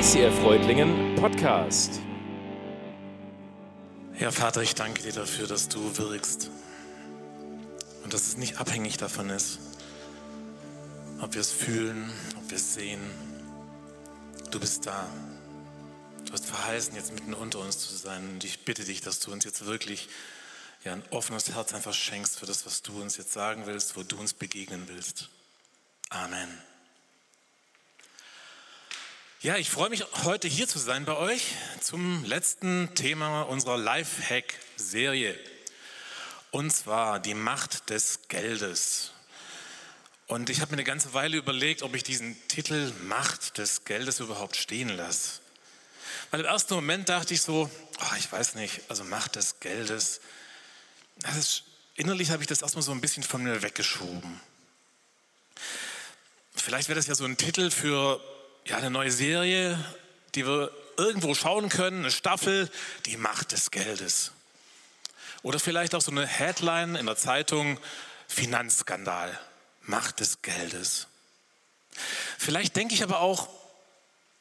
[0.00, 2.00] ICF Reutlingen Podcast.
[4.18, 6.50] Ja, Vater, ich danke dir dafür, dass du wirkst
[8.02, 9.58] und dass es nicht abhängig davon ist,
[11.20, 13.02] ob wir es fühlen, ob wir es sehen.
[14.50, 15.06] Du bist da.
[16.24, 18.26] Du hast verheißen, jetzt mitten unter uns zu sein.
[18.26, 20.08] Und ich bitte dich, dass du uns jetzt wirklich
[20.82, 24.02] ja, ein offenes Herz einfach schenkst für das, was du uns jetzt sagen willst, wo
[24.02, 25.28] du uns begegnen willst.
[26.08, 26.69] Amen.
[29.42, 35.34] Ja, ich freue mich heute hier zu sein bei euch zum letzten Thema unserer Lifehack-Serie.
[36.50, 39.12] Und zwar die Macht des Geldes.
[40.26, 44.20] Und ich habe mir eine ganze Weile überlegt, ob ich diesen Titel Macht des Geldes
[44.20, 45.40] überhaupt stehen lasse.
[46.30, 50.20] Weil im ersten Moment dachte ich so, oh, ich weiß nicht, also Macht des Geldes.
[51.38, 51.62] Ist,
[51.94, 54.38] innerlich habe ich das erstmal so ein bisschen von mir weggeschoben.
[56.54, 58.20] Vielleicht wäre das ja so ein Titel für
[58.66, 59.78] ja, eine neue Serie,
[60.34, 62.70] die wir irgendwo schauen können, eine Staffel,
[63.06, 64.32] die Macht des Geldes.
[65.42, 67.78] Oder vielleicht auch so eine Headline in der Zeitung,
[68.28, 69.38] Finanzskandal,
[69.82, 71.08] Macht des Geldes.
[72.38, 73.48] Vielleicht denke ich aber auch,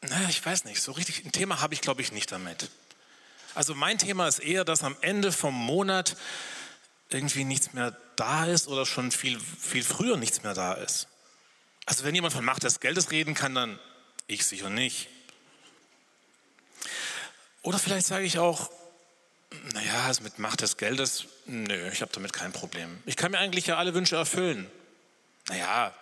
[0.01, 2.69] naja, ich weiß nicht, so richtig ein Thema habe ich, glaube ich, nicht damit.
[3.55, 6.15] Also mein Thema ist eher, dass am Ende vom Monat
[7.09, 11.07] irgendwie nichts mehr da ist oder schon viel, viel früher nichts mehr da ist.
[11.85, 13.79] Also wenn jemand von Macht des Geldes reden kann, dann
[14.29, 15.07] ich sicher nicht.
[17.61, 18.71] Oder vielleicht sage ich auch,
[19.73, 23.01] naja, also mit Macht des Geldes, nö, ich habe damit kein Problem.
[23.05, 24.69] Ich kann mir eigentlich ja alle Wünsche erfüllen.
[25.47, 25.93] Naja,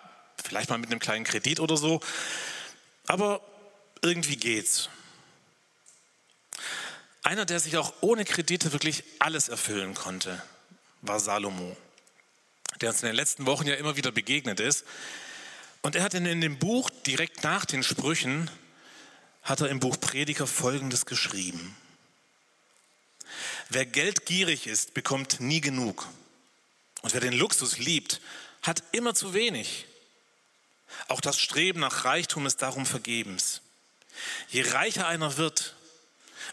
[0.44, 2.00] vielleicht mal mit einem kleinen Kredit oder so.
[3.06, 3.40] Aber
[4.02, 4.90] irgendwie geht's.
[7.22, 10.42] Einer, der sich auch ohne Kredite wirklich alles erfüllen konnte,
[11.00, 11.76] war Salomo,
[12.80, 14.84] der uns in den letzten Wochen ja immer wieder begegnet ist.
[15.82, 18.50] Und er hat in dem Buch, direkt nach den Sprüchen,
[19.42, 21.76] hat er im Buch Prediger Folgendes geschrieben.
[23.68, 26.08] Wer geldgierig ist, bekommt nie genug.
[27.02, 28.20] Und wer den Luxus liebt,
[28.62, 29.86] hat immer zu wenig.
[31.08, 33.60] Auch das Streben nach Reichtum ist darum vergebens.
[34.48, 35.76] Je reicher einer wird,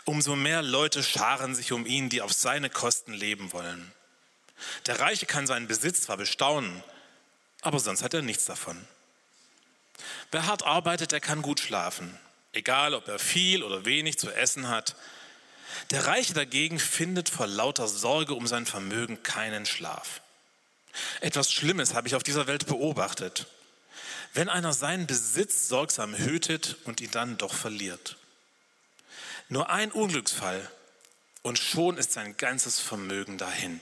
[0.04, 3.92] umso mehr Leute scharen sich um ihn, die auf seine Kosten leben wollen.
[4.86, 6.84] Der Reiche kann seinen Besitz zwar bestaunen,
[7.62, 8.88] aber sonst hat er nichts davon.
[10.32, 12.18] Wer hart arbeitet, der kann gut schlafen,
[12.54, 14.96] egal ob er viel oder wenig zu essen hat.
[15.92, 20.22] Der Reiche dagegen findet vor lauter Sorge um sein Vermögen keinen Schlaf.
[21.22, 23.48] Etwas Schlimmes habe ich auf dieser Welt beobachtet.
[24.34, 28.18] Wenn einer seinen Besitz sorgsam hütet und ihn dann doch verliert.
[29.48, 30.70] Nur ein Unglücksfall
[31.42, 33.80] und schon ist sein ganzes Vermögen dahin.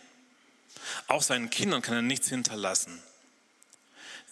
[1.08, 3.02] Auch seinen Kindern kann er nichts hinterlassen.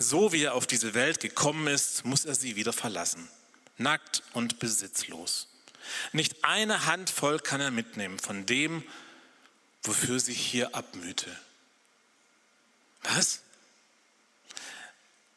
[0.02, 3.30] So wie er auf diese Welt gekommen ist, muss er sie wieder verlassen.
[3.78, 5.48] Nackt und besitzlos.
[6.12, 8.84] Nicht eine Handvoll kann er mitnehmen von dem,
[9.84, 11.30] wofür sich hier abmühte.
[13.04, 13.42] Was?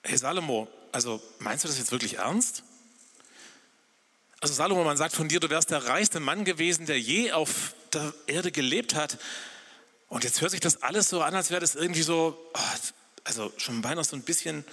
[0.03, 2.63] Hey Salomo, also meinst du das jetzt wirklich ernst?
[4.41, 7.75] Also Salomo, man sagt von dir, du wärst der reichste Mann gewesen, der je auf
[7.93, 9.19] der Erde gelebt hat.
[10.09, 12.61] Und jetzt hört sich das alles so an, als wäre das irgendwie so, oh,
[13.25, 14.65] also schon beinahe so ein bisschen,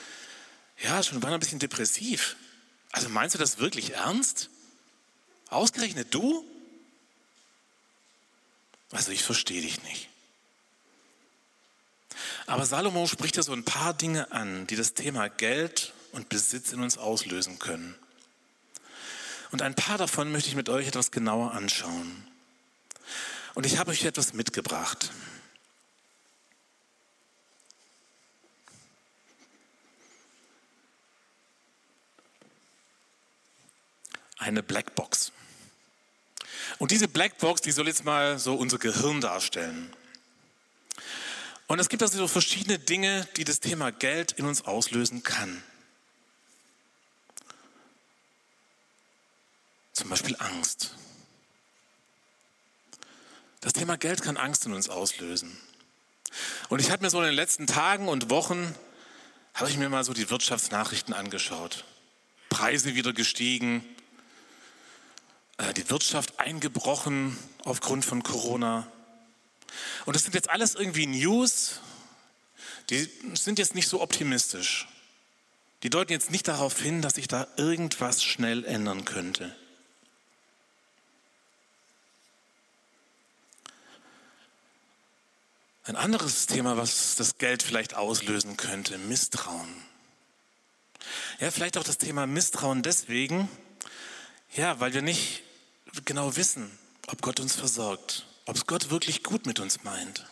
[0.84, 2.36] ja, schon beinahe ein bisschen depressiv.
[2.92, 4.50] Also meinst du das wirklich ernst?
[5.50, 6.46] Ausgerechnet du?
[8.92, 10.10] Also ich verstehe dich nicht.
[12.46, 16.74] Aber Salomo spricht ja so ein paar Dinge an, die das Thema Geld und Besitz
[16.74, 17.96] in uns auslösen können.
[19.52, 22.28] Und ein paar davon möchte ich mit euch etwas genauer anschauen.
[23.54, 25.12] Und ich habe euch etwas mitgebracht.
[34.42, 35.32] Eine Blackbox.
[36.80, 39.94] Und diese Blackbox, die soll jetzt mal so unser Gehirn darstellen.
[41.68, 45.64] Und es gibt also so verschiedene Dinge, die das Thema Geld in uns auslösen kann.
[49.94, 50.96] Zum Beispiel Angst.
[53.62, 55.56] Das Thema Geld kann Angst in uns auslösen.
[56.70, 58.76] Und ich habe mir so in den letzten Tagen und Wochen,
[59.54, 61.86] habe ich mir mal so die Wirtschaftsnachrichten angeschaut.
[62.50, 63.86] Preise wieder gestiegen,
[65.76, 68.88] die Wirtschaft eingebrochen aufgrund von Corona.
[70.06, 71.80] Und das sind jetzt alles irgendwie News,
[72.90, 74.88] die sind jetzt nicht so optimistisch.
[75.84, 79.56] Die deuten jetzt nicht darauf hin, dass sich da irgendwas schnell ändern könnte.
[85.84, 89.74] Ein anderes Thema, was das Geld vielleicht auslösen könnte, Misstrauen.
[91.40, 93.50] Ja, vielleicht auch das Thema Misstrauen deswegen,
[94.56, 95.44] Ja, weil wir nicht
[96.06, 96.78] genau wissen,
[97.08, 100.26] ob Gott uns versorgt, ob es Gott wirklich gut mit uns meint.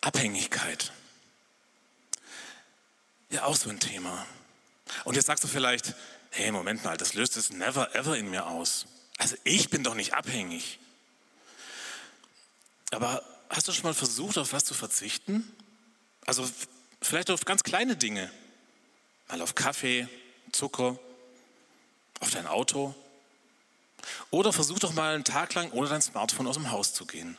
[0.00, 0.92] Abhängigkeit.
[3.30, 4.26] Ja, auch so ein Thema.
[5.04, 5.94] Und jetzt sagst du vielleicht,
[6.30, 8.86] hey, Moment mal, das löst es never ever in mir aus.
[9.18, 10.78] Also ich bin doch nicht abhängig.
[12.90, 15.50] Aber hast du schon mal versucht, auf was zu verzichten?
[16.26, 16.48] Also
[17.02, 18.30] vielleicht auf ganz kleine Dinge.
[19.28, 20.08] Mal auf Kaffee,
[20.52, 20.98] Zucker,
[22.20, 22.94] auf dein Auto.
[24.30, 27.36] Oder versuch doch mal einen Tag lang ohne dein Smartphone aus dem Haus zu gehen.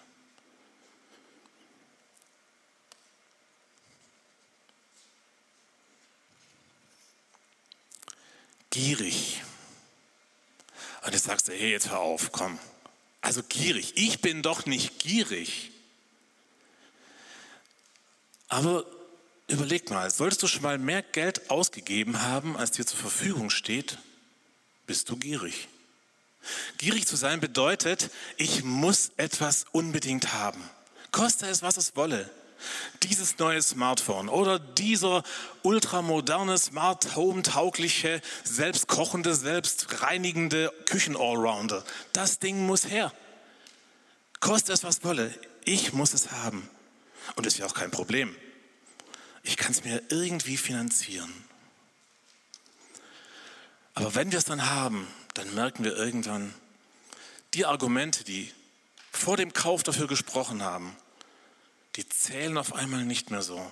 [8.69, 9.41] Gierig.
[11.05, 12.57] Und jetzt sagst du, hey, jetzt hör auf, komm.
[13.19, 13.93] Also gierig.
[13.95, 15.71] Ich bin doch nicht gierig.
[18.51, 18.85] Aber
[19.47, 23.97] überleg mal, solltest du schon mal mehr Geld ausgegeben haben, als dir zur Verfügung steht,
[24.85, 25.69] bist du gierig.
[26.77, 30.61] Gierig zu sein bedeutet, ich muss etwas unbedingt haben.
[31.11, 32.29] Koste es, was es wolle.
[33.03, 35.23] Dieses neue Smartphone oder dieser
[35.63, 41.85] ultramoderne, smart home taugliche, selbstkochende, selbstreinigende Küchen-Allrounder.
[42.11, 43.13] Das Ding muss her.
[44.41, 45.33] Koste es, was wolle.
[45.63, 46.69] Ich muss es haben.
[47.35, 48.35] Und ist ja auch kein Problem.
[49.43, 51.31] Ich kann es mir irgendwie finanzieren.
[53.93, 56.53] Aber wenn wir es dann haben, dann merken wir irgendwann,
[57.53, 58.51] die Argumente, die
[59.11, 60.95] vor dem Kauf dafür gesprochen haben,
[61.95, 63.71] die zählen auf einmal nicht mehr so.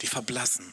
[0.00, 0.72] Die verblassen.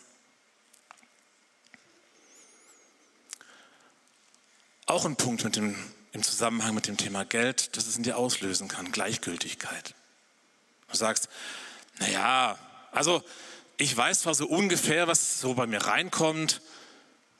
[4.87, 5.75] Auch ein Punkt mit dem,
[6.13, 9.93] im Zusammenhang mit dem Thema Geld, das es in dir auslösen kann, Gleichgültigkeit.
[10.89, 11.29] Du sagst,
[11.99, 12.57] naja,
[12.91, 13.23] also
[13.77, 16.61] ich weiß zwar so ungefähr, was so bei mir reinkommt,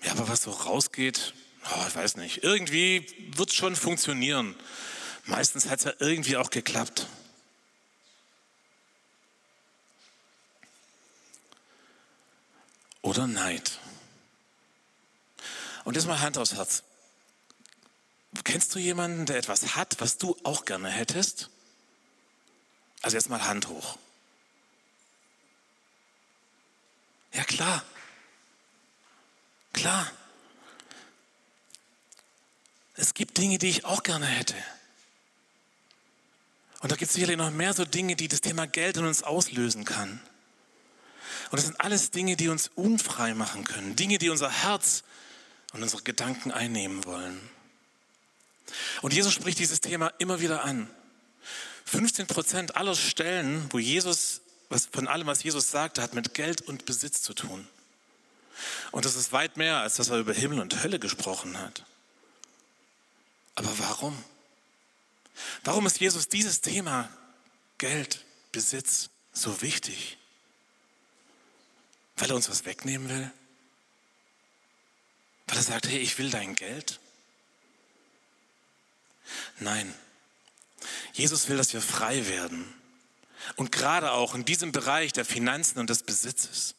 [0.01, 1.33] ja, aber was so rausgeht,
[1.65, 2.43] oh, ich weiß nicht.
[2.43, 4.55] Irgendwie wird es schon funktionieren.
[5.25, 7.07] Meistens hat es ja irgendwie auch geklappt.
[13.01, 13.79] Oder Neid.
[15.83, 16.83] Und jetzt mal Hand aufs Herz.
[18.43, 21.49] Kennst du jemanden, der etwas hat, was du auch gerne hättest?
[23.01, 23.97] Also jetzt mal Hand hoch.
[27.33, 27.83] Ja klar.
[29.73, 30.11] Klar.
[32.95, 34.55] Es gibt Dinge, die ich auch gerne hätte.
[36.81, 39.23] Und da gibt es sicherlich noch mehr so Dinge, die das Thema Geld in uns
[39.23, 40.21] auslösen kann.
[41.51, 43.95] Und das sind alles Dinge, die uns unfrei machen können.
[43.95, 45.03] Dinge, die unser Herz
[45.73, 47.39] und unsere Gedanken einnehmen wollen.
[49.01, 50.89] Und Jesus spricht dieses Thema immer wieder an.
[51.85, 56.61] 15 Prozent aller Stellen, wo Jesus, was, von allem, was Jesus sagte, hat mit Geld
[56.61, 57.67] und Besitz zu tun.
[58.91, 61.85] Und das ist weit mehr, als dass er über Himmel und Hölle gesprochen hat.
[63.55, 64.23] Aber warum?
[65.63, 67.09] Warum ist Jesus dieses Thema
[67.77, 70.17] Geld, Besitz so wichtig?
[72.17, 73.31] Weil er uns was wegnehmen will?
[75.47, 76.99] Weil er sagt, hey, ich will dein Geld?
[79.59, 79.93] Nein,
[81.13, 82.78] Jesus will, dass wir frei werden.
[83.55, 86.75] Und gerade auch in diesem Bereich der Finanzen und des Besitzes.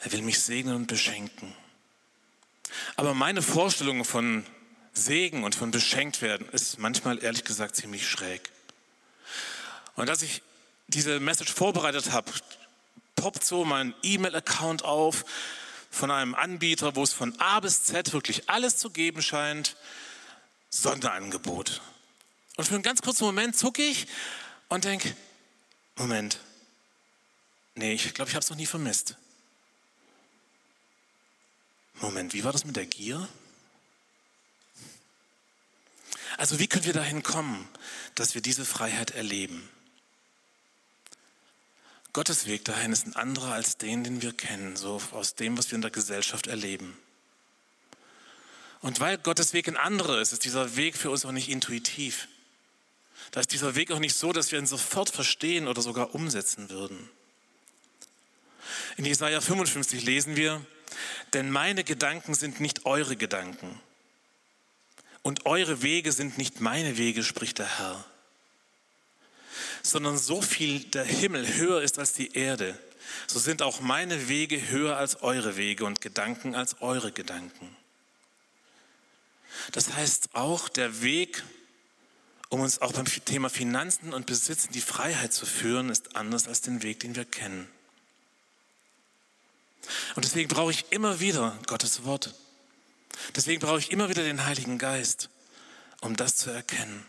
[0.00, 1.54] Er will mich segnen und beschenken.
[2.96, 4.44] Aber meine Vorstellung von
[4.92, 8.50] Segen und von beschenkt werden ist manchmal ehrlich gesagt ziemlich schräg.
[9.94, 10.42] Und als ich
[10.88, 12.30] diese Message vorbereitet habe,
[13.16, 15.24] poppt so mein E-Mail-Account auf
[15.90, 19.76] von einem Anbieter, wo es von A bis Z wirklich alles zu geben scheint.
[20.70, 21.80] Sonderangebot.
[22.56, 24.06] Und für einen ganz kurzen Moment zucke ich
[24.68, 25.14] und denke,
[25.96, 26.40] Moment,
[27.74, 29.16] nee, ich glaube, ich habe es noch nie vermisst.
[32.00, 33.28] Moment, wie war das mit der Gier?
[36.36, 37.66] Also wie können wir dahin kommen,
[38.14, 39.68] dass wir diese Freiheit erleben?
[42.12, 45.70] Gottes Weg dahin ist ein anderer als den, den wir kennen, so aus dem, was
[45.70, 46.96] wir in der Gesellschaft erleben.
[48.80, 52.28] Und weil Gottes Weg ein anderer ist, ist dieser Weg für uns auch nicht intuitiv.
[53.30, 56.70] Da ist dieser Weg auch nicht so, dass wir ihn sofort verstehen oder sogar umsetzen
[56.70, 57.10] würden.
[58.96, 60.64] In Jesaja 55 lesen wir,
[61.32, 63.80] denn meine Gedanken sind nicht eure Gedanken
[65.22, 68.04] und eure Wege sind nicht meine Wege, spricht der Herr.
[69.82, 72.78] Sondern so viel der Himmel höher ist als die Erde,
[73.26, 77.76] so sind auch meine Wege höher als eure Wege und Gedanken als eure Gedanken.
[79.72, 81.42] Das heißt auch der Weg
[82.48, 86.46] um uns auch beim Thema Finanzen und Besitz in die Freiheit zu führen, ist anders
[86.46, 87.68] als den Weg, den wir kennen.
[90.14, 92.34] Und deswegen brauche ich immer wieder Gottes Wort.
[93.34, 95.30] Deswegen brauche ich immer wieder den Heiligen Geist,
[96.00, 97.04] um das zu erkennen.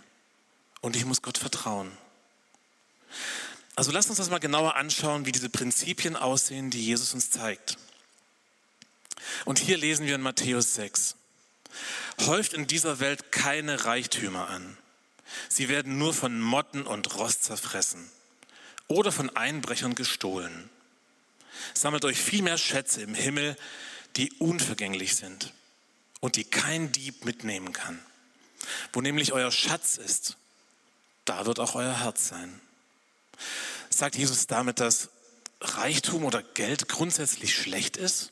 [0.81, 1.91] Und ich muss Gott vertrauen.
[3.75, 7.77] Also lasst uns das mal genauer anschauen, wie diese Prinzipien aussehen, die Jesus uns zeigt.
[9.45, 11.15] Und hier lesen wir in Matthäus 6.
[12.21, 14.77] Häuft in dieser Welt keine Reichtümer an.
[15.49, 18.09] Sie werden nur von Motten und Rost zerfressen
[18.87, 20.69] oder von Einbrechern gestohlen.
[21.73, 23.57] Sammelt euch viel mehr Schätze im Himmel,
[24.15, 25.53] die unvergänglich sind
[26.19, 27.99] und die kein Dieb mitnehmen kann.
[28.93, 30.37] Wo nämlich euer Schatz ist,
[31.25, 32.59] da wird auch euer Herz sein.
[33.89, 35.09] Sagt Jesus damit, dass
[35.61, 38.31] Reichtum oder Geld grundsätzlich schlecht ist?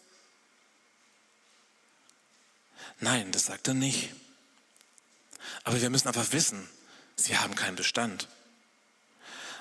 [3.00, 4.12] Nein, das sagt er nicht.
[5.64, 6.68] Aber wir müssen einfach wissen,
[7.16, 8.28] sie haben keinen Bestand.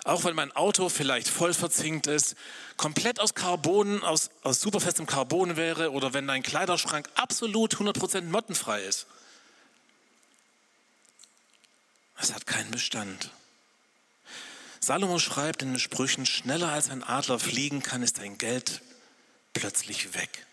[0.05, 2.37] Auch wenn mein Auto vielleicht voll verzinkt ist,
[2.77, 8.83] komplett aus Carbon, aus, aus superfestem Carbon wäre oder wenn dein Kleiderschrank absolut 100% mottenfrei
[8.83, 9.07] ist.
[12.19, 13.31] Es hat keinen Bestand.
[14.81, 18.83] Salomo schreibt in den Sprüchen, schneller als ein Adler fliegen kann, ist dein Geld
[19.55, 20.47] plötzlich weg.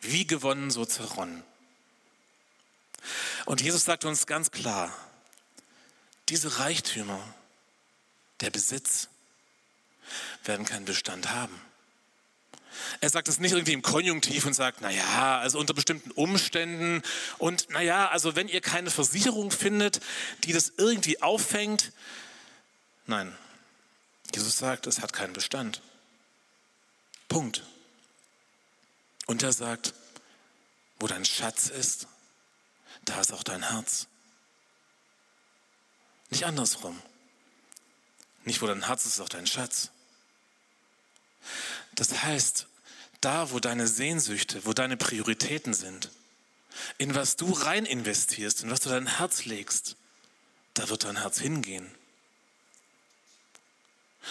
[0.00, 1.42] Wie gewonnen, so zerronnen.
[3.46, 4.92] Und Jesus sagt uns ganz klar,
[6.32, 7.22] diese Reichtümer,
[8.40, 9.08] der Besitz,
[10.44, 11.60] werden keinen Bestand haben.
[13.02, 17.02] Er sagt es nicht irgendwie im Konjunktiv und sagt, naja, also unter bestimmten Umständen
[17.36, 20.00] und naja, also wenn ihr keine Versicherung findet,
[20.44, 21.92] die das irgendwie auffängt.
[23.04, 23.36] Nein,
[24.34, 25.82] Jesus sagt, es hat keinen Bestand.
[27.28, 27.62] Punkt.
[29.26, 29.92] Und er sagt,
[30.98, 32.06] wo dein Schatz ist,
[33.04, 34.06] da ist auch dein Herz.
[36.32, 36.98] Nicht andersrum.
[38.46, 39.90] Nicht wo dein Herz ist, ist auch dein Schatz.
[41.94, 42.68] Das heißt,
[43.20, 46.08] da wo deine Sehnsüchte, wo deine Prioritäten sind,
[46.96, 49.96] in was du rein investierst, in was du dein Herz legst,
[50.72, 51.94] da wird dein Herz hingehen.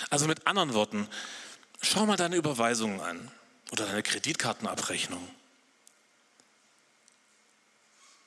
[0.09, 1.07] Also mit anderen Worten,
[1.83, 3.31] schau mal deine Überweisungen an
[3.71, 5.29] oder deine Kreditkartenabrechnung.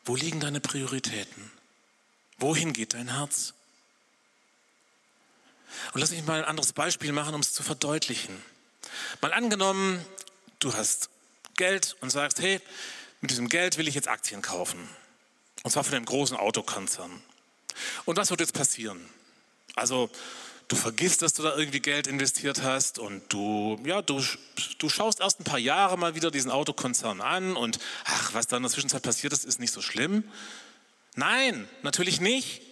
[0.05, 1.51] Wo liegen deine Prioritäten?
[2.39, 3.53] Wohin geht dein Herz?
[5.93, 8.43] Und lass mich mal ein anderes Beispiel machen, um es zu verdeutlichen.
[9.21, 10.05] Mal angenommen,
[10.59, 11.11] du hast
[11.57, 12.61] Geld und sagst, hey,
[13.21, 14.89] mit diesem Geld will ich jetzt Aktien kaufen.
[15.63, 17.23] Und zwar von einem großen Autokonzern.
[18.05, 19.01] Und was wird jetzt passieren?
[19.75, 20.11] Also,
[20.69, 24.23] du vergisst, dass du da irgendwie Geld investiert hast und du, ja, du,
[24.79, 28.57] du schaust erst ein paar Jahre mal wieder diesen Autokonzern an und ach, was da
[28.57, 30.25] in der Zwischenzeit passiert ist, ist nicht so schlimm.
[31.17, 32.63] Nein, natürlich nicht.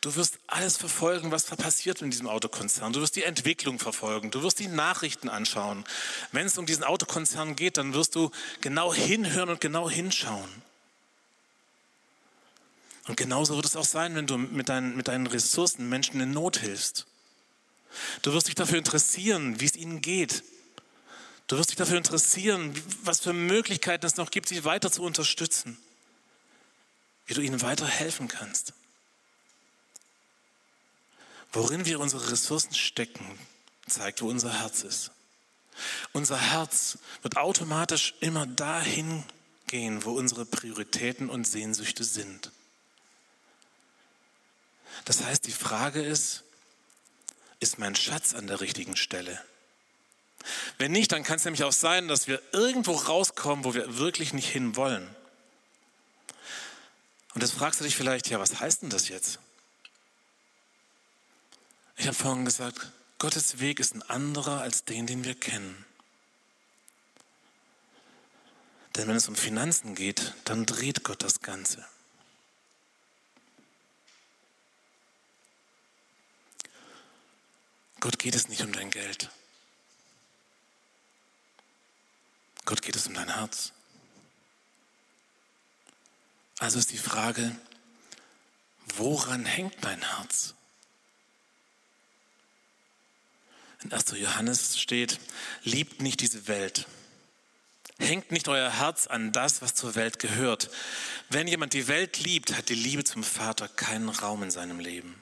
[0.00, 2.92] Du wirst alles verfolgen, was passiert in diesem Autokonzern.
[2.92, 4.30] Du wirst die Entwicklung verfolgen.
[4.30, 5.84] Du wirst die Nachrichten anschauen.
[6.32, 8.30] Wenn es um diesen Autokonzern geht, dann wirst du
[8.60, 10.50] genau hinhören und genau hinschauen.
[13.06, 16.32] Und genauso wird es auch sein, wenn du mit deinen, mit deinen Ressourcen Menschen in
[16.32, 17.06] Not hilfst.
[18.22, 20.42] Du wirst dich dafür interessieren, wie es ihnen geht.
[21.46, 25.76] Du wirst dich dafür interessieren, was für Möglichkeiten es noch gibt, sie weiter zu unterstützen.
[27.26, 28.72] Wie du ihnen weiterhelfen kannst.
[31.54, 33.38] Worin wir unsere Ressourcen stecken,
[33.86, 35.12] zeigt, wo unser Herz ist.
[36.12, 39.22] Unser Herz wird automatisch immer dahin
[39.68, 42.50] gehen, wo unsere Prioritäten und Sehnsüchte sind.
[45.04, 46.42] Das heißt, die Frage ist,
[47.60, 49.40] ist mein Schatz an der richtigen Stelle?
[50.78, 54.32] Wenn nicht, dann kann es nämlich auch sein, dass wir irgendwo rauskommen, wo wir wirklich
[54.32, 55.08] nicht hin wollen.
[57.34, 59.38] Und jetzt fragst du dich vielleicht, ja, was heißt denn das jetzt?
[61.96, 65.84] Ich habe vorhin gesagt, Gottes Weg ist ein anderer als den, den wir kennen.
[68.96, 71.84] Denn wenn es um Finanzen geht, dann dreht Gott das Ganze.
[78.00, 79.30] Gott geht es nicht um dein Geld.
[82.66, 83.72] Gott geht es um dein Herz.
[86.58, 87.54] Also ist die Frage,
[88.96, 90.54] woran hängt dein Herz?
[93.84, 94.12] In 1.
[94.16, 95.20] Johannes steht,
[95.62, 96.86] liebt nicht diese Welt.
[97.98, 100.70] Hängt nicht euer Herz an das, was zur Welt gehört.
[101.28, 105.20] Wenn jemand die Welt liebt, hat die Liebe zum Vater keinen Raum in seinem Leben.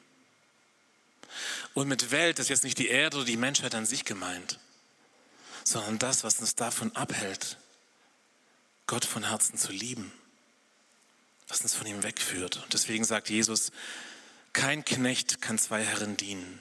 [1.75, 4.59] Und mit Welt ist jetzt nicht die Erde oder die Menschheit an sich gemeint,
[5.65, 7.59] sondern das, was uns davon abhält,
[8.87, 10.13] Gott von Herzen zu lieben,
[11.49, 12.59] was uns von ihm wegführt.
[12.63, 13.73] Und deswegen sagt Jesus,
[14.53, 16.61] Kein Knecht kann zwei Herren dienen.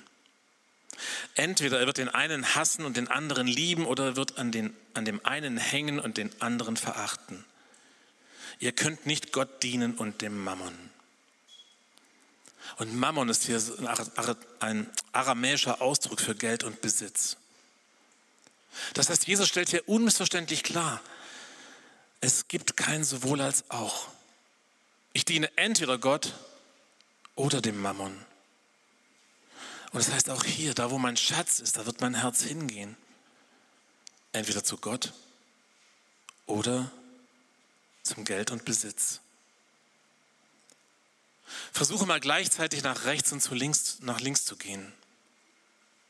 [1.35, 4.75] Entweder er wird den einen hassen und den anderen lieben oder er wird an, den,
[4.93, 7.45] an dem einen hängen und den anderen verachten.
[8.59, 10.73] Ihr könnt nicht Gott dienen und dem Mammon.
[12.77, 13.61] Und Mammon ist hier
[14.59, 17.37] ein aramäischer Ausdruck für Geld und Besitz.
[18.93, 21.01] Das heißt, Jesus stellt hier unmissverständlich klar,
[22.21, 24.07] es gibt kein sowohl als auch.
[25.13, 26.33] Ich diene entweder Gott
[27.35, 28.15] oder dem Mammon.
[29.91, 32.95] Und das heißt auch hier, da wo mein Schatz ist, da wird mein Herz hingehen.
[34.31, 35.11] Entweder zu Gott
[36.45, 36.89] oder
[38.03, 39.19] zum Geld und Besitz.
[41.73, 44.93] Versuche mal gleichzeitig nach rechts und zu links, nach links zu gehen.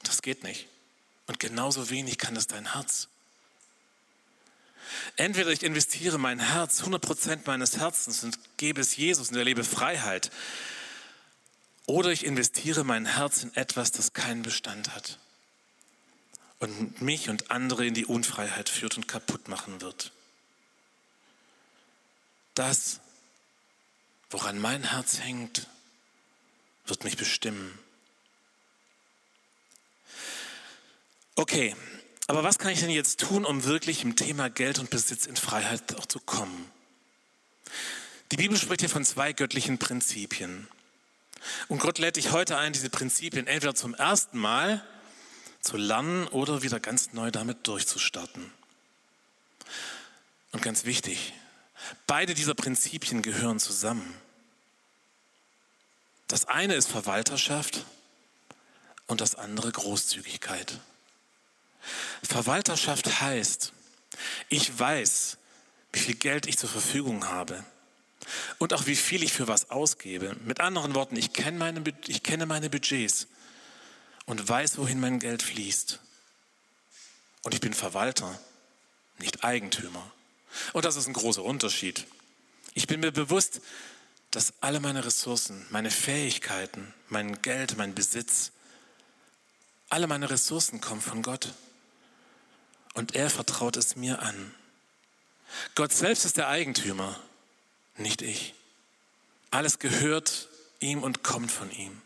[0.04, 0.68] Das geht nicht.
[1.28, 3.08] Und genauso wenig kann das dein Herz.
[5.16, 10.32] Entweder ich investiere mein Herz, 100% meines Herzens und gebe es Jesus und erlebe Freiheit.
[11.86, 15.18] Oder ich investiere mein Herz in etwas, das keinen Bestand hat
[16.62, 20.12] und mich und andere in die Unfreiheit führt und kaputt machen wird.
[22.54, 23.00] Das,
[24.30, 25.68] woran mein Herz hängt,
[26.86, 27.78] wird mich bestimmen.
[31.36, 31.76] Okay,
[32.28, 35.38] aber was kann ich denn jetzt tun, um wirklich im Thema Geld und Besitz in
[35.38, 36.70] Freiheit auch zu kommen?
[38.32, 40.68] Die Bibel spricht hier von zwei göttlichen Prinzipien.
[41.68, 44.84] Und Gott lädt dich heute ein, diese Prinzipien entweder zum ersten Mal
[45.62, 48.52] zu lernen oder wieder ganz neu damit durchzustarten.
[50.52, 51.34] Und ganz wichtig,
[52.08, 54.14] beide dieser Prinzipien gehören zusammen.
[56.28, 57.86] Das eine ist Verwalterschaft
[59.08, 60.80] und das andere Großzügigkeit.
[62.24, 63.74] Verwalterschaft heißt,
[64.50, 65.38] ich weiß,
[65.94, 67.64] wie viel Geld ich zur Verfügung habe
[68.58, 70.36] und auch wie viel ich für was ausgebe.
[70.46, 73.28] Mit anderen Worten, ich kenne meine, ich kenne meine Budgets
[74.26, 76.00] und weiß, wohin mein Geld fließt.
[77.44, 78.40] Und ich bin Verwalter,
[79.20, 80.12] nicht Eigentümer.
[80.74, 82.06] Und das ist ein großer Unterschied.
[82.74, 83.62] Ich bin mir bewusst,
[84.32, 88.52] dass alle meine Ressourcen, meine Fähigkeiten, mein Geld, mein Besitz,
[89.90, 91.54] alle meine Ressourcen kommen von Gott.
[92.94, 94.54] Und er vertraut es mir an.
[95.76, 97.20] Gott selbst ist der Eigentümer
[98.02, 98.54] nicht ich.
[99.52, 100.48] Alles gehört
[100.80, 102.02] ihm und kommt von ihm.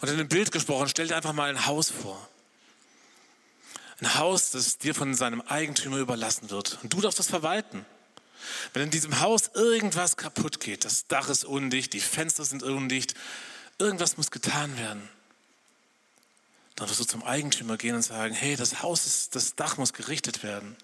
[0.00, 2.28] Und in dem Bild gesprochen, stell dir einfach mal ein Haus vor.
[4.00, 6.78] Ein Haus, das dir von seinem Eigentümer überlassen wird.
[6.82, 7.84] Und du darfst das verwalten.
[8.72, 13.14] Wenn in diesem Haus irgendwas kaputt geht, das Dach ist undicht, die Fenster sind undicht,
[13.78, 15.08] irgendwas muss getan werden,
[16.76, 19.92] dann wirst du zum Eigentümer gehen und sagen, hey, das Haus ist, das Dach muss
[19.92, 20.76] gerichtet werden.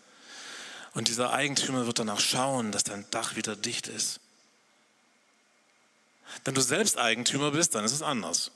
[0.95, 4.21] Und dieser Eigentümer wird danach schauen, dass dein Dach wieder dicht ist.
[6.45, 8.53] Wenn du selbst Eigentümer bist, dann ist es anders.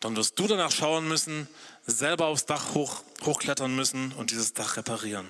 [0.00, 1.48] Dann wirst du danach schauen müssen,
[1.86, 5.28] selber aufs Dach hoch, hochklettern müssen und dieses Dach reparieren.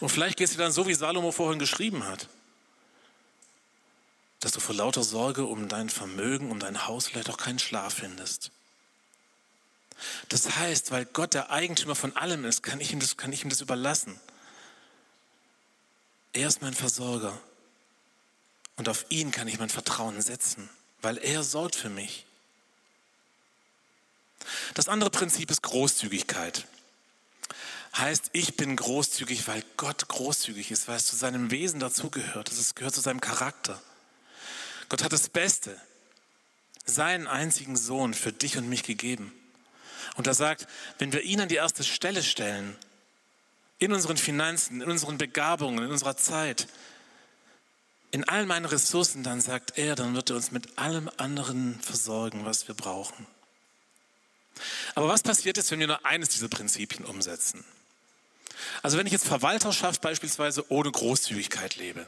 [0.00, 2.28] Und vielleicht gehst du dann so, wie Salomo vorhin geschrieben hat,
[4.40, 7.94] dass du vor lauter Sorge um dein Vermögen, um dein Haus vielleicht auch keinen Schlaf
[7.94, 8.50] findest.
[10.28, 13.44] Das heißt, weil Gott der Eigentümer von allem ist, kann ich ihm das, kann ich
[13.44, 14.18] ihm das überlassen.
[16.32, 17.38] Er ist mein Versorger.
[18.76, 20.68] Und auf ihn kann ich mein Vertrauen setzen,
[21.02, 22.26] weil er sorgt für mich.
[24.74, 26.66] Das andere Prinzip ist Großzügigkeit.
[27.96, 32.50] Heißt, ich bin großzügig, weil Gott großzügig ist, weil es zu seinem Wesen dazugehört.
[32.50, 33.80] Es gehört zu seinem Charakter.
[34.88, 35.78] Gott hat das Beste,
[36.86, 39.32] seinen einzigen Sohn für dich und mich gegeben.
[40.16, 40.66] Und er sagt,
[40.98, 42.76] wenn wir ihn an die erste Stelle stellen,
[43.82, 46.68] in unseren Finanzen, in unseren Begabungen, in unserer Zeit,
[48.12, 52.44] in all meinen Ressourcen, dann sagt er, dann wird er uns mit allem anderen versorgen,
[52.44, 53.26] was wir brauchen.
[54.94, 57.64] Aber was passiert jetzt, wenn wir nur eines dieser Prinzipien umsetzen?
[58.82, 62.06] Also wenn ich jetzt Verwalterschaft beispielsweise ohne Großzügigkeit lebe.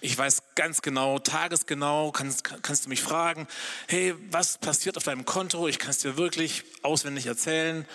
[0.00, 3.48] Ich weiß ganz genau, tagesgenau, kannst, kannst du mich fragen,
[3.88, 5.66] hey, was passiert auf deinem Konto?
[5.66, 7.86] Ich kann es dir wirklich auswendig erzählen.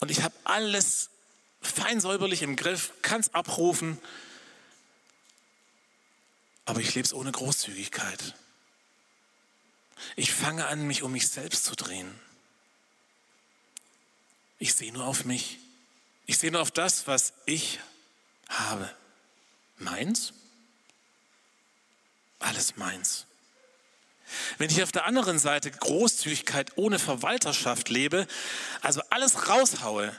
[0.00, 1.10] Und ich habe alles
[1.66, 3.98] fein säuberlich im Griff, kann es abrufen,
[6.64, 8.34] aber ich lebe es ohne Großzügigkeit.
[10.16, 12.14] Ich fange an, mich um mich selbst zu drehen.
[14.58, 15.58] Ich sehe nur auf mich.
[16.26, 17.80] Ich sehe nur auf das, was ich
[18.48, 18.90] habe.
[19.78, 20.32] Meins?
[22.38, 23.26] Alles meins.
[24.58, 28.26] Wenn ich auf der anderen Seite Großzügigkeit ohne Verwalterschaft lebe,
[28.80, 30.18] also alles raushaue,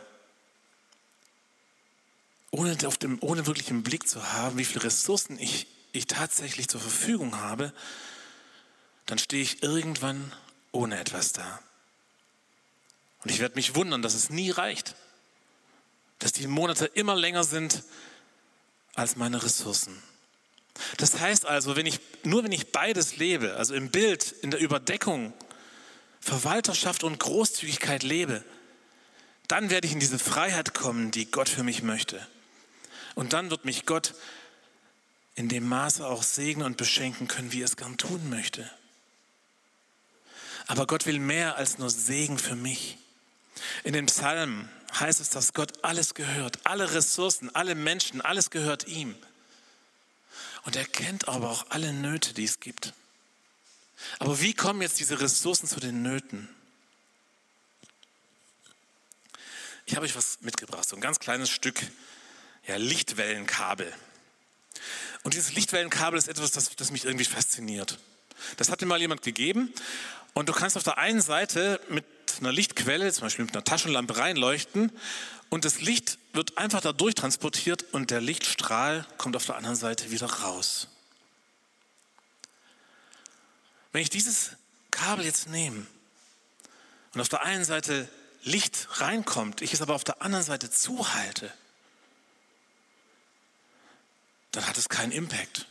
[2.56, 6.68] ohne, auf dem, ohne wirklich im Blick zu haben, wie viele Ressourcen ich, ich tatsächlich
[6.68, 7.74] zur Verfügung habe,
[9.06, 10.32] dann stehe ich irgendwann
[10.72, 11.60] ohne etwas da.
[13.24, 14.96] Und ich werde mich wundern, dass es nie reicht,
[16.20, 17.84] dass die Monate immer länger sind
[18.94, 20.02] als meine Ressourcen.
[20.98, 24.60] Das heißt also, wenn ich, nur wenn ich beides lebe, also im Bild, in der
[24.60, 25.34] Überdeckung,
[26.20, 28.44] Verwalterschaft und Großzügigkeit lebe,
[29.48, 32.26] dann werde ich in diese Freiheit kommen, die Gott für mich möchte.
[33.16, 34.14] Und dann wird mich Gott
[35.36, 38.70] in dem Maße auch segnen und beschenken können, wie er es gern tun möchte.
[40.68, 42.98] Aber Gott will mehr als nur Segen für mich.
[43.84, 48.88] In den Psalmen heißt es, dass Gott alles gehört, alle Ressourcen, alle Menschen, alles gehört
[48.88, 49.16] ihm.
[50.64, 52.94] Und er kennt aber auch alle Nöte, die es gibt.
[54.20, 56.50] Aber wie kommen jetzt diese Ressourcen zu den Nöten?
[59.86, 61.80] Ich habe euch was mitgebracht, so ein ganz kleines Stück
[62.68, 63.92] ja, Lichtwellenkabel.
[65.24, 68.00] Und dieses Lichtwellenkabel ist etwas, das, das mich irgendwie fasziniert.
[68.58, 69.74] Das hat mir mal jemand gegeben.
[70.34, 72.06] Und du kannst auf der einen Seite mit
[72.40, 74.92] einer Lichtquelle, zum Beispiel mit einer Taschenlampe reinleuchten
[75.50, 80.12] und das Licht wird einfach dadurch transportiert und der Lichtstrahl kommt auf der anderen Seite
[80.12, 80.90] wieder raus.
[83.92, 84.52] Wenn ich dieses
[84.92, 85.86] Kabel jetzt nehme
[87.14, 88.10] und auf der einen Seite
[88.44, 91.52] Licht reinkommt, ich es aber auf der anderen Seite zuhalte,
[94.56, 95.68] dann hat es keinen Impact.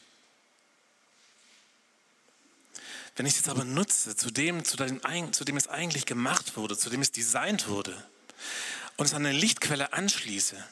[3.16, 6.56] Wenn ich es jetzt aber nutze, zu dem, zu dem, zu dem es eigentlich gemacht
[6.56, 7.96] wurde, zu dem es designt wurde,
[8.96, 10.62] und es an eine Lichtquelle anschließe,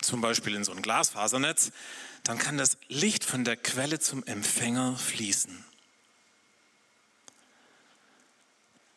[0.00, 1.72] zum Beispiel in so ein Glasfasernetz,
[2.22, 5.64] dann kann das Licht von der Quelle zum Empfänger fließen.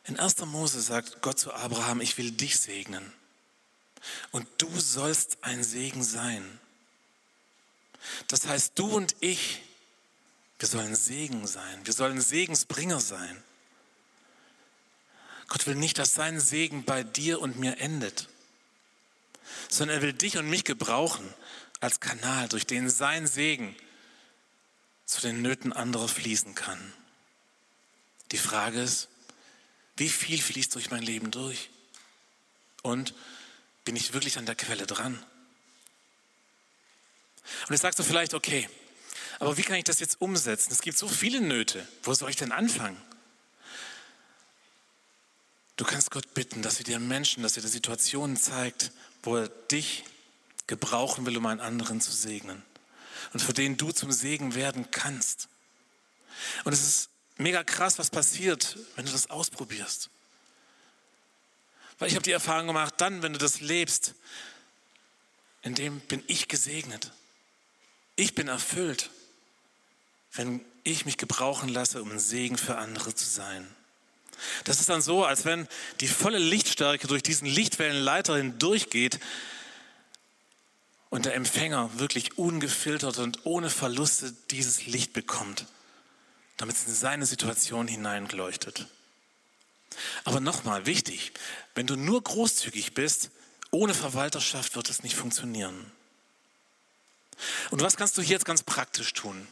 [0.06, 0.38] In 1.
[0.46, 3.14] Mose sagt Gott zu Abraham, ich will dich segnen
[4.32, 6.60] und du sollst ein Segen sein.
[8.28, 9.62] Das heißt, du und ich,
[10.58, 13.44] wir sollen Segen sein, wir sollen Segensbringer sein.
[15.48, 18.28] Gott will nicht, dass sein Segen bei dir und mir endet,
[19.68, 21.28] sondern er will dich und mich gebrauchen
[21.80, 23.76] als Kanal, durch den sein Segen
[25.06, 26.94] zu den Nöten anderer fließen kann.
[28.32, 29.08] Die Frage ist,
[29.98, 31.70] wie viel fließt durch mein Leben durch?
[32.84, 33.14] Und
[33.86, 35.24] bin ich wirklich an der Quelle dran?
[37.68, 38.70] Und jetzt sagst du vielleicht, okay,
[39.40, 40.72] aber wie kann ich das jetzt umsetzen?
[40.72, 41.88] Es gibt so viele Nöte.
[42.04, 43.02] Wo soll ich denn anfangen?
[45.78, 48.92] Du kannst Gott bitten, dass er dir Menschen, dass er dir Situationen zeigt,
[49.24, 50.04] wo er dich
[50.68, 52.62] gebrauchen will, um einen anderen zu segnen.
[53.32, 55.48] Und für den du zum Segen werden kannst.
[56.66, 60.10] Und es ist mega krass, was passiert, wenn du das ausprobierst.
[61.98, 64.16] Weil ich habe die Erfahrung gemacht, dann, wenn du das lebst,
[65.62, 67.12] in dem bin ich gesegnet.
[68.20, 69.12] Ich bin erfüllt,
[70.34, 73.66] wenn ich mich gebrauchen lasse, um ein Segen für andere zu sein.
[74.66, 75.70] Das ist dann so, als wenn
[76.02, 79.22] die volle Lichtstärke durch diesen Lichtwellenleiter hindurchgeht
[81.10, 85.66] und der Empfänger wirklich ungefiltert und ohne Verluste dieses Licht bekommt,
[86.58, 88.88] damit es in seine Situation hineinleuchtet.
[90.26, 91.32] Aber nochmal wichtig,
[91.74, 93.32] wenn du nur großzügig bist,
[93.72, 95.90] ohne Verwalterschaft wird es nicht funktionieren.
[97.72, 99.48] Und was kannst du hier jetzt ganz praktisch tun,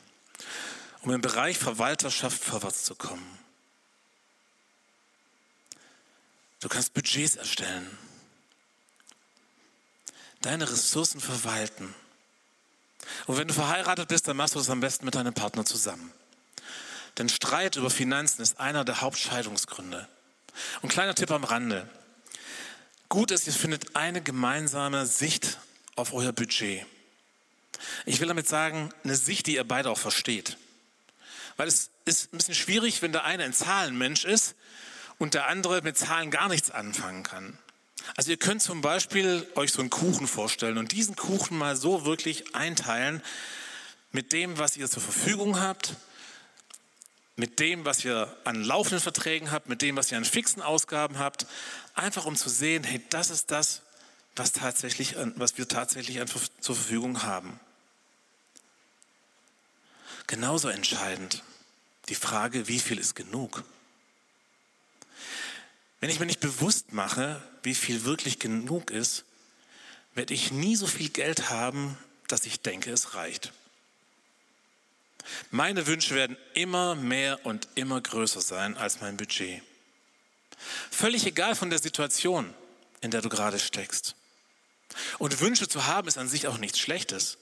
[1.02, 3.38] um im Bereich Verwalterschaft vorwärts zu kommen?
[6.60, 7.98] Du kannst Budgets erstellen,
[10.42, 11.94] deine Ressourcen verwalten.
[13.26, 16.12] Und wenn du verheiratet bist, dann machst du das am besten mit deinem Partner zusammen.
[17.18, 20.08] Denn Streit über Finanzen ist einer der Hauptscheidungsgründe.
[20.82, 21.90] Und kleiner Tipp am Rande.
[23.10, 25.60] Gut ist, ihr findet eine gemeinsame Sicht
[25.96, 26.86] auf euer Budget.
[28.06, 30.58] Ich will damit sagen, eine Sicht, die ihr beide auch versteht.
[31.58, 34.56] Weil es ist ein bisschen schwierig, wenn der eine ein Zahlenmensch ist
[35.18, 37.58] und der andere mit Zahlen gar nichts anfangen kann.
[38.16, 42.06] Also ihr könnt zum Beispiel euch so einen Kuchen vorstellen und diesen Kuchen mal so
[42.06, 43.22] wirklich einteilen
[44.12, 45.96] mit dem, was ihr zur Verfügung habt,
[47.36, 51.20] mit dem, was ihr an laufenden Verträgen habt, mit dem, was ihr an fixen Ausgaben
[51.20, 51.46] habt,
[51.94, 53.82] einfach um zu sehen, hey, das ist das,
[54.36, 56.20] was, tatsächlich, was wir tatsächlich
[56.62, 57.60] zur Verfügung haben.
[60.28, 61.42] Genauso entscheidend
[62.10, 63.64] die Frage, wie viel ist genug?
[66.00, 69.24] Wenn ich mir nicht bewusst mache, wie viel wirklich genug ist,
[70.14, 73.52] werde ich nie so viel Geld haben, dass ich denke, es reicht.
[75.52, 79.62] Meine Wünsche werden immer mehr und immer größer sein als mein Budget.
[80.92, 82.54] Völlig egal von der Situation,
[83.02, 84.16] in der du gerade steckst.
[85.18, 87.38] Und Wünsche zu haben ist an sich auch nichts Schlechtes.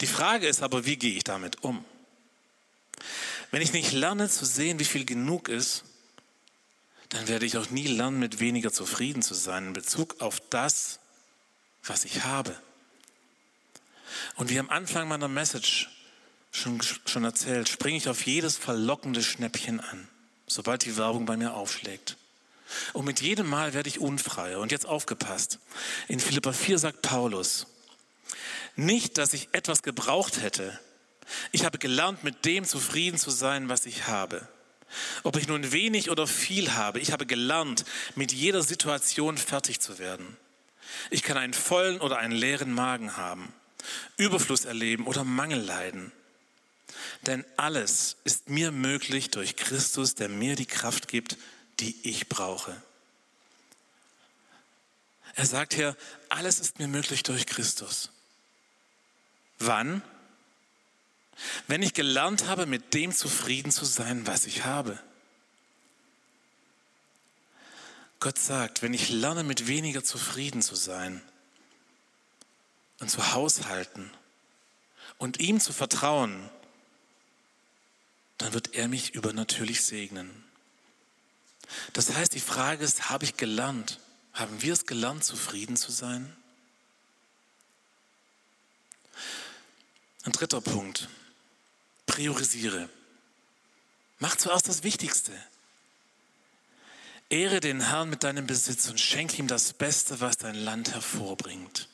[0.00, 1.84] Die Frage ist aber, wie gehe ich damit um?
[3.50, 5.84] Wenn ich nicht lerne zu sehen, wie viel genug ist,
[7.10, 11.00] dann werde ich auch nie lernen, mit weniger zufrieden zu sein in Bezug auf das,
[11.82, 12.56] was ich habe.
[14.36, 15.88] Und wie am Anfang meiner Message
[16.52, 20.08] schon, schon erzählt, springe ich auf jedes verlockende Schnäppchen an,
[20.46, 22.16] sobald die Werbung bei mir aufschlägt.
[22.92, 24.60] Und mit jedem Mal werde ich unfreier.
[24.60, 25.58] Und jetzt aufgepasst.
[26.08, 27.66] In Philippa 4 sagt Paulus,
[28.76, 30.78] nicht, dass ich etwas gebraucht hätte.
[31.52, 34.46] Ich habe gelernt, mit dem zufrieden zu sein, was ich habe.
[35.22, 37.84] Ob ich nun wenig oder viel habe, ich habe gelernt,
[38.16, 40.36] mit jeder Situation fertig zu werden.
[41.10, 43.52] Ich kann einen vollen oder einen leeren Magen haben,
[44.16, 46.12] Überfluss erleben oder Mangel leiden.
[47.26, 51.36] Denn alles ist mir möglich durch Christus, der mir die Kraft gibt,
[51.78, 52.74] die ich brauche.
[55.34, 55.96] Er sagt hier,
[56.28, 58.10] alles ist mir möglich durch Christus.
[59.58, 60.02] Wann?
[61.66, 64.98] Wenn ich gelernt habe, mit dem zufrieden zu sein, was ich habe.
[68.18, 71.22] Gott sagt, wenn ich lerne, mit weniger zufrieden zu sein
[72.98, 74.10] und zu haushalten
[75.16, 76.50] und ihm zu vertrauen,
[78.36, 80.44] dann wird er mich übernatürlich segnen.
[81.92, 84.00] Das heißt, die Frage ist, habe ich gelernt,
[84.34, 86.36] haben wir es gelernt, zufrieden zu sein?
[90.24, 91.08] Ein dritter Punkt.
[92.10, 92.88] Priorisiere.
[94.18, 95.32] Mach zuerst das Wichtigste.
[97.28, 101.88] Ehre den Herrn mit deinem Besitz und schenke ihm das Beste, was dein Land hervorbringt.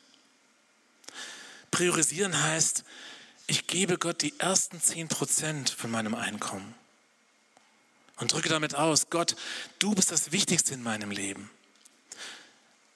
[1.70, 2.84] Priorisieren heißt,
[3.46, 6.74] ich gebe Gott die ersten zehn Prozent von meinem Einkommen
[8.16, 9.36] und drücke damit aus, Gott,
[9.78, 11.50] du bist das Wichtigste in meinem Leben.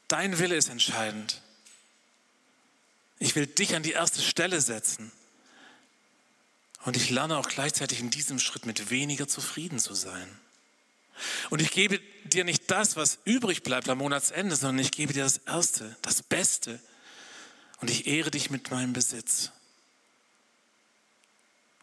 [0.09, 1.42] Dein Wille ist entscheidend.
[3.18, 5.12] Ich will dich an die erste Stelle setzen.
[6.84, 10.28] Und ich lerne auch gleichzeitig in diesem Schritt mit weniger zufrieden zu sein.
[11.50, 15.24] Und ich gebe dir nicht das, was übrig bleibt am Monatsende, sondern ich gebe dir
[15.24, 16.80] das Erste, das Beste.
[17.80, 19.50] Und ich ehre dich mit meinem Besitz.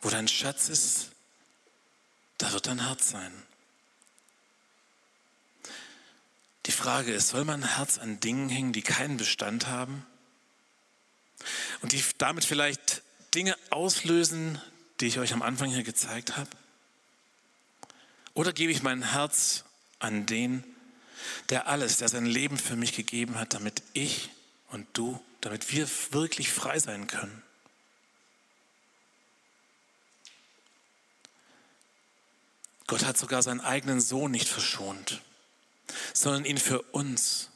[0.02, 1.12] Wo dein Schatz ist,
[2.38, 3.32] da wird dein Herz sein.
[6.66, 10.06] Die Frage ist, soll mein Herz an Dingen hängen, die keinen Bestand haben?
[11.82, 14.62] Und die damit vielleicht Dinge auslösen,
[15.00, 16.50] die ich euch am Anfang hier gezeigt habe?
[18.34, 19.64] Oder gebe ich mein Herz
[20.00, 20.64] an den,
[21.50, 24.30] der alles, der sein Leben für mich gegeben hat, damit ich
[24.70, 27.42] und du, damit wir wirklich frei sein können?
[32.86, 35.22] Gott hat sogar seinen eigenen Sohn nicht verschont,
[36.14, 37.50] sondern ihn für uns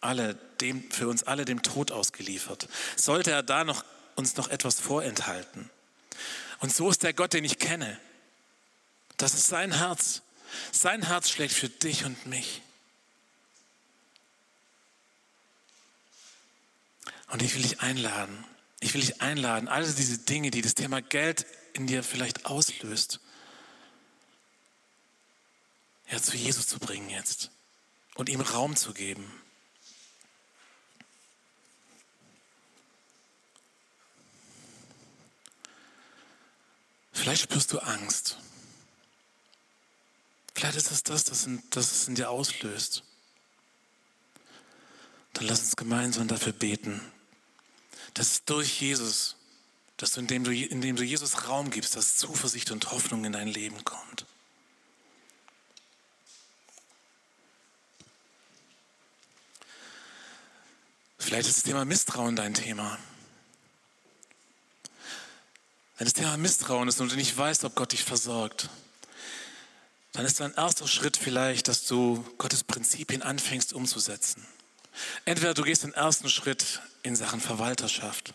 [0.00, 2.68] alle, dem, für uns alle dem Tod ausgeliefert.
[2.96, 3.84] Sollte er da noch,
[4.16, 5.70] uns noch etwas vorenthalten?
[6.60, 8.00] Und so ist der Gott, den ich kenne.
[9.16, 10.22] Das ist sein Herz.
[10.72, 12.62] Sein Herz schlägt für dich und mich.
[17.28, 18.44] Und ich will dich einladen.
[18.80, 23.20] Ich will dich einladen, all diese Dinge, die das Thema Geld in dir vielleicht auslöst,
[26.08, 27.50] ja, zu Jesus zu bringen jetzt
[28.14, 29.32] und ihm Raum zu geben.
[37.16, 38.36] Vielleicht spürst du Angst.
[40.54, 43.02] Vielleicht ist es das, das, das es in dir auslöst.
[45.32, 47.00] Dann lass uns gemeinsam dafür beten,
[48.14, 49.36] dass durch Jesus,
[49.96, 53.48] dass du indem, du, indem du Jesus Raum gibst, dass Zuversicht und Hoffnung in dein
[53.48, 54.26] Leben kommt.
[61.18, 62.98] Vielleicht ist das Thema Misstrauen dein Thema.
[65.96, 68.68] Wenn das Thema Misstrauen ist und du nicht weißt, ob Gott dich versorgt,
[70.12, 74.46] dann ist dein erster Schritt vielleicht, dass du Gottes Prinzipien anfängst umzusetzen.
[75.24, 78.34] Entweder du gehst den ersten Schritt in Sachen Verwalterschaft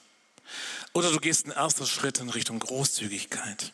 [0.94, 3.72] oder du gehst den ersten Schritt in Richtung Großzügigkeit.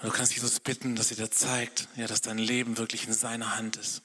[0.00, 3.12] Und du kannst Jesus bitten, dass er dir zeigt, ja, dass dein Leben wirklich in
[3.12, 4.02] seiner Hand ist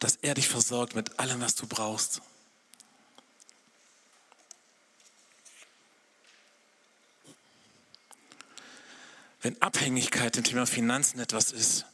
[0.00, 2.22] dass er dich versorgt mit allem, was du brauchst.
[9.42, 11.86] Wenn Abhängigkeit im Thema Finanzen etwas ist,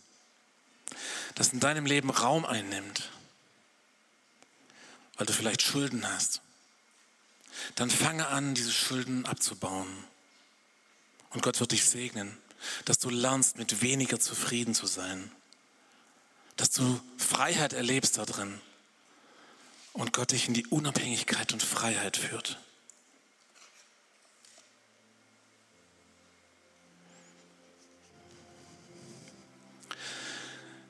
[1.34, 3.10] das in deinem Leben Raum einnimmt,
[5.16, 6.40] weil du vielleicht Schulden hast,
[7.74, 9.88] dann fange an, diese Schulden abzubauen.
[11.30, 12.36] Und Gott wird dich segnen,
[12.84, 15.30] dass du lernst, mit weniger zufrieden zu sein
[16.56, 18.60] dass du Freiheit erlebst da drin
[19.92, 22.58] und Gott dich in die Unabhängigkeit und Freiheit führt.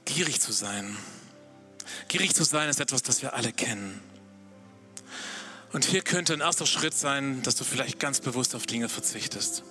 [0.07, 0.97] Gierig zu sein.
[2.09, 4.01] Gierig zu sein ist etwas, das wir alle kennen.
[5.73, 9.63] Und hier könnte ein erster Schritt sein, dass du vielleicht ganz bewusst auf Dinge verzichtest.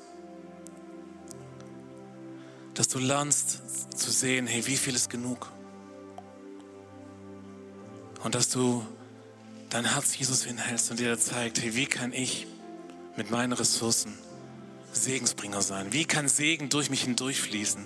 [2.75, 5.51] Dass du lernst zu sehen, hey, wie viel ist genug?
[8.23, 8.85] Und dass du
[9.69, 12.45] dein Herz Jesus hinhältst und dir zeigt, hey, wie kann ich
[13.15, 14.13] mit meinen Ressourcen
[14.93, 15.91] Segensbringer sein?
[15.91, 17.83] Wie kann Segen durch mich hindurchfließen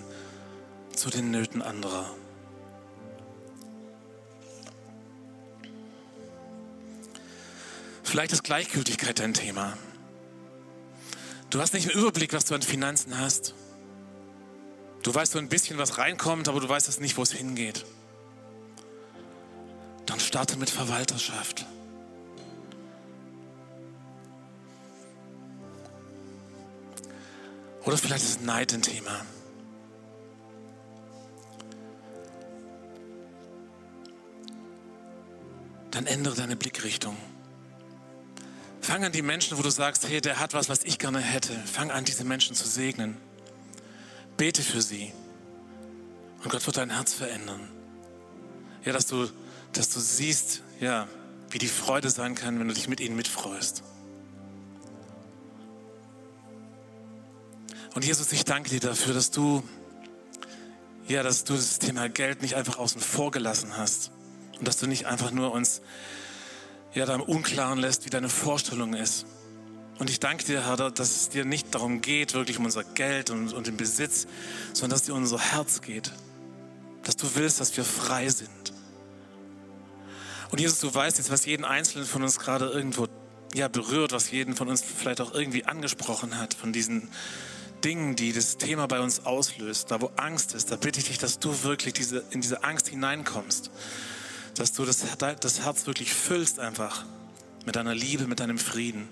[0.94, 2.14] zu den Nöten anderer?
[8.10, 9.78] Vielleicht ist Gleichgültigkeit dein Thema.
[11.48, 13.54] Du hast nicht einen Überblick, was du an Finanzen hast.
[15.04, 17.86] Du weißt so ein bisschen, was reinkommt, aber du weißt es nicht, wo es hingeht.
[20.06, 21.64] Dann starte mit Verwalterschaft.
[27.84, 29.24] Oder vielleicht ist Neid ein Thema.
[35.92, 37.16] Dann ändere deine Blickrichtung.
[38.80, 41.54] Fang an die Menschen, wo du sagst, hey, der hat was, was ich gerne hätte.
[41.66, 43.16] Fang an, diese Menschen zu segnen.
[44.36, 45.12] Bete für sie.
[46.42, 47.68] Und Gott wird dein Herz verändern.
[48.84, 49.28] Ja, dass du,
[49.72, 51.06] dass du siehst, ja,
[51.50, 53.82] wie die Freude sein kann, wenn du dich mit ihnen mitfreust.
[57.94, 59.62] Und Jesus, ich danke dir dafür, dass du,
[61.06, 64.10] ja, dass du das Thema Geld nicht einfach außen vor gelassen hast.
[64.58, 65.82] Und dass du nicht einfach nur uns
[66.94, 69.26] ja, da im Unklaren lässt, wie deine Vorstellung ist.
[69.98, 73.30] Und ich danke dir, Herr, dass es dir nicht darum geht, wirklich um unser Geld
[73.30, 74.26] und, und den Besitz,
[74.72, 76.12] sondern dass es dir um unser Herz geht.
[77.04, 78.72] Dass du willst, dass wir frei sind.
[80.50, 83.08] Und Jesus, du weißt jetzt, was jeden Einzelnen von uns gerade irgendwo
[83.54, 87.08] ja, berührt, was jeden von uns vielleicht auch irgendwie angesprochen hat, von diesen
[87.84, 91.18] Dingen, die das Thema bei uns auslöst, da wo Angst ist, da bitte ich dich,
[91.18, 93.70] dass du wirklich diese, in diese Angst hineinkommst
[94.60, 95.02] dass du das,
[95.40, 97.06] das Herz wirklich füllst einfach
[97.64, 99.08] mit deiner Liebe, mit deinem Frieden,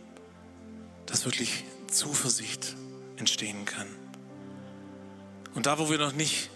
[1.06, 2.76] dass wirklich Zuversicht
[3.16, 3.86] entstehen kann.
[5.54, 6.50] Und da, wo wir noch nicht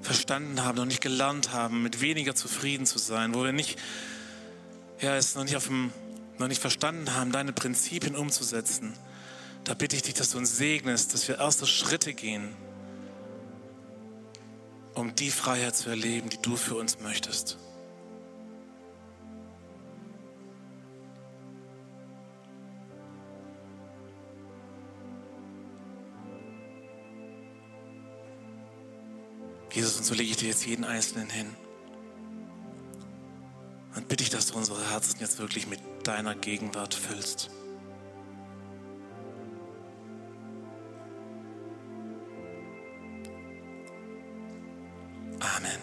[0.00, 3.78] verstanden haben, noch nicht gelernt haben, mit weniger zufrieden zu sein, wo wir nicht,
[5.02, 5.92] ja, es noch nicht, auf dem,
[6.38, 8.94] noch nicht verstanden haben, deine Prinzipien umzusetzen,
[9.64, 12.56] da bitte ich dich, dass du uns segnest, dass wir erste Schritte gehen,
[14.94, 17.58] um die Freiheit zu erleben, die du für uns möchtest.
[29.78, 31.54] Jesus, und so lege ich dir jetzt jeden Einzelnen hin.
[33.94, 37.48] Und bitte ich, dass du unsere Herzen jetzt wirklich mit deiner Gegenwart füllst.
[45.38, 45.78] Amen.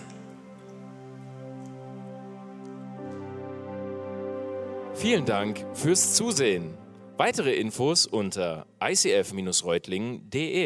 [4.95, 6.77] Vielen Dank fürs Zusehen.
[7.15, 10.63] Weitere Infos unter icf-reutlingen.de